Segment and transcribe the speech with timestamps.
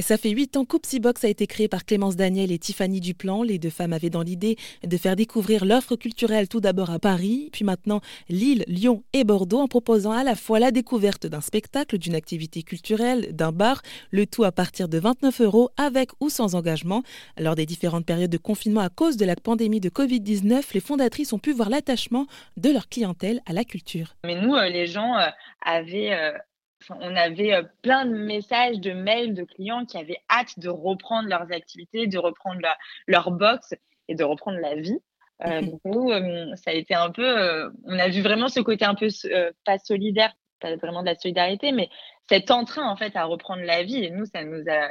[0.00, 3.42] Ça fait huit ans qu'Oupsy Box a été créé par Clémence Daniel et Tiffany Duplan.
[3.42, 7.48] Les deux femmes avaient dans l'idée de faire découvrir l'offre culturelle tout d'abord à Paris,
[7.52, 11.98] puis maintenant Lille, Lyon et Bordeaux en proposant à la fois la découverte d'un spectacle,
[11.98, 16.54] d'une activité culturelle, d'un bar, le tout à partir de 29 euros avec ou sans
[16.54, 17.02] engagement.
[17.38, 21.32] Lors des différentes périodes de confinement à cause de la pandémie de Covid-19, les fondatrices
[21.32, 22.26] ont pu voir l'attachement
[22.56, 24.14] de leur clientèle à la culture.
[24.24, 25.28] Mais nous, euh, les gens euh,
[25.64, 26.32] avaient euh,
[26.90, 31.52] on avait plein de messages, de mails de clients qui avaient hâte de reprendre leurs
[31.52, 32.60] activités, de reprendre
[33.06, 33.74] leur, box
[34.08, 34.98] et de reprendre la vie.
[35.44, 36.10] donc nous,
[36.56, 39.08] ça a été un peu, on a vu vraiment ce côté un peu
[39.64, 41.88] pas solidaire, pas vraiment de la solidarité, mais
[42.28, 44.04] cet entrain en fait à reprendre la vie.
[44.04, 44.90] Et nous, ça nous a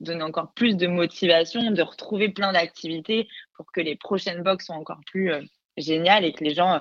[0.00, 4.76] donné encore plus de motivation de retrouver plein d'activités pour que les prochaines box soient
[4.76, 5.32] encore plus
[5.76, 6.80] géniales et que les gens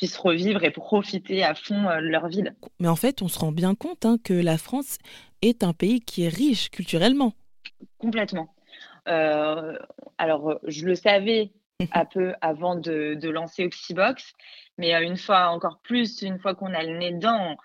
[0.00, 2.54] puissent revivre et profiter à fond de leur ville.
[2.78, 4.96] Mais en fait, on se rend bien compte hein, que la France
[5.42, 7.34] est un pays qui est riche culturellement.
[7.98, 8.54] Complètement.
[9.08, 9.76] Euh,
[10.16, 11.52] alors, je le savais
[11.92, 14.32] un peu avant de, de lancer Oxybox,
[14.78, 17.58] mais euh, une fois encore plus, une fois qu'on a le nez dedans,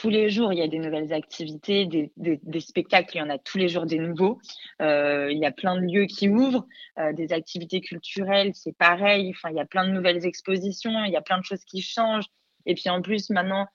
[0.00, 3.38] tous les jours, il y a des nouvelles activités, des, spectacles, il y en a
[3.38, 4.40] tous les jours des nouveaux.
[4.82, 6.66] Euh, il y a plein de lieux qui ouvrent,
[6.98, 9.30] euh, des activités culturelles, c'est pareil.
[9.30, 11.80] Enfin, il y a plein de nouvelles expositions, il y a plein de choses qui
[11.80, 12.26] changent.
[12.66, 13.66] Et puis en plus, maintenant,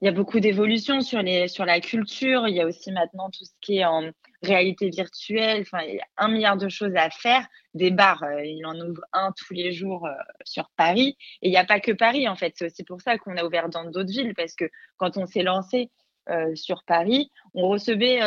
[0.00, 2.46] il y a beaucoup d'évolutions sur, les, sur la culture.
[2.46, 4.10] Il y a aussi maintenant tout ce qui est en
[4.42, 5.62] réalité virtuelle.
[5.62, 7.46] Enfin, il y a un milliard de choses à faire.
[7.74, 10.12] Des bars, euh, il en ouvre un tous les jours euh,
[10.44, 11.16] sur Paris.
[11.42, 12.54] Et il n'y a pas que Paris, en fait.
[12.56, 14.66] C'est aussi pour ça qu'on a ouvert dans d'autres villes, parce que
[14.96, 15.90] quand on s'est lancé
[16.28, 18.20] euh, sur Paris, on recevait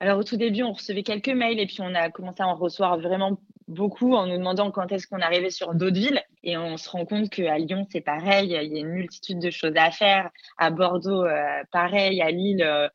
[0.00, 2.56] alors au tout début, on recevait quelques mails et puis on a commencé à en
[2.56, 6.20] recevoir vraiment beaucoup en nous demandant quand est-ce qu'on arrivait sur d'autres villes.
[6.42, 9.50] Et on se rend compte qu'à Lyon, c'est pareil, il y a une multitude de
[9.50, 10.30] choses à faire.
[10.58, 11.24] À Bordeaux,
[11.70, 12.90] pareil, à Lille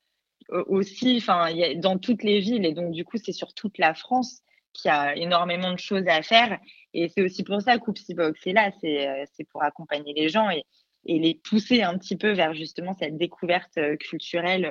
[0.67, 2.65] aussi, enfin, dans toutes les villes.
[2.65, 4.41] Et donc, du coup, c'est sur toute la France
[4.73, 6.59] qu'il y a énormément de choses à faire.
[6.93, 10.63] Et c'est aussi pour ça qu'Oupsibox est là, euh, c'est pour accompagner les gens et,
[11.05, 14.69] les pousser un petit peu vers justement cette découverte culturelle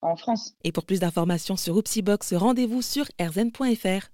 [0.00, 0.54] en France.
[0.64, 4.04] Et pour plus d'informations sur Oupsibox, rendez-vous sur rzn.fr.